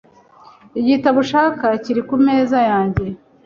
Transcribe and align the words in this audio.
Igitabo 0.79 1.17
ushaka 1.23 1.65
kiri 1.83 2.01
kumeza 2.09 2.57
yanjye. 2.69 3.05